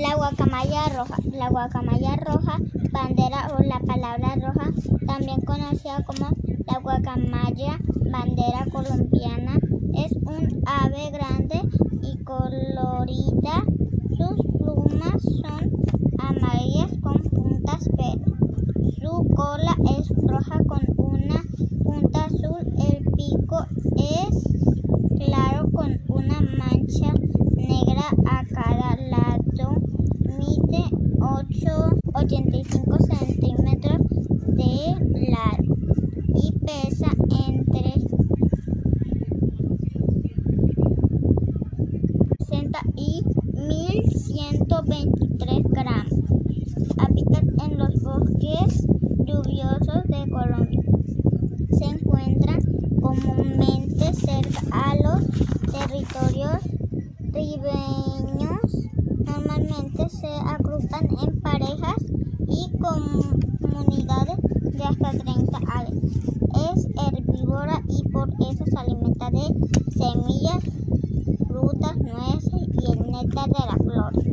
[0.00, 1.16] La guacamaya roja.
[1.30, 2.56] La guacamaya roja,
[2.90, 4.70] bandera o la palabra roja,
[5.06, 6.30] también conocida como
[6.66, 7.78] la guacamaya
[8.10, 9.58] bandera colombiana,
[9.94, 11.60] es un ave grande
[12.00, 13.62] y colorida.
[14.16, 15.70] Sus plumas son
[16.18, 18.96] amarillas con puntas verdes.
[19.00, 21.42] Su cola es roja con una
[21.84, 22.60] punta azul.
[22.88, 23.66] El pico
[23.98, 24.49] es
[31.70, 34.02] 8,85 centímetros
[34.46, 34.98] de
[35.30, 35.76] largo
[36.34, 37.06] y pesa
[37.46, 37.94] entre
[42.38, 43.22] 60 y
[43.54, 46.12] 1123 gramos.
[46.98, 48.84] Habita en los bosques
[49.24, 50.82] lluviosos de Colombia.
[51.78, 52.60] Se encuentran
[53.00, 55.24] comúnmente cerca a los
[55.70, 56.62] territorios
[57.32, 58.88] ribeños.
[59.24, 60.26] Normalmente se
[60.80, 61.96] agrupan en parejas
[62.48, 64.38] y comunidades
[64.72, 65.94] de hasta 30 aves.
[66.72, 69.42] Es herbívora y por eso se alimenta de
[69.90, 70.64] semillas,
[71.46, 74.24] frutas, nueces y el néctar de las flores.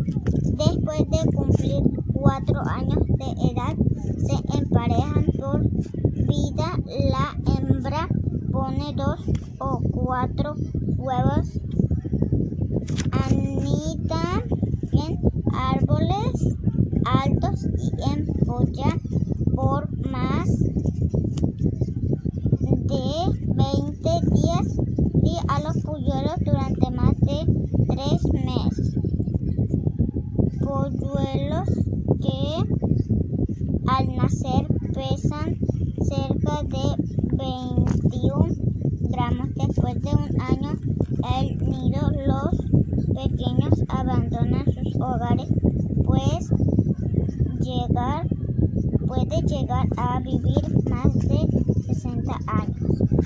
[0.58, 3.76] Después de cumplir cuatro años de edad,
[4.18, 6.80] se emparejan por vida.
[7.12, 8.08] La hembra
[8.52, 9.20] pone dos
[9.60, 10.56] o cuatro
[10.98, 11.60] huevos.
[13.12, 14.44] Anidan
[14.94, 15.20] en
[15.54, 16.56] árboles
[17.06, 17.92] altos y
[19.54, 20.74] por más de
[23.46, 24.78] 20 días
[25.24, 27.46] y a los polluelos durante más de
[27.88, 28.96] tres meses.
[30.60, 31.70] Polluelos
[32.20, 32.66] que
[33.86, 35.60] al nacer pesan
[36.02, 36.96] cerca de
[37.34, 38.56] 21
[39.12, 39.50] gramos.
[39.54, 40.72] Después de un año
[41.40, 42.58] el nido, los
[43.14, 45.48] pequeños abandonan sus hogares,
[46.04, 46.50] pues
[47.68, 48.26] llegar,
[49.08, 53.18] puede llegar a vivir más de 60 años.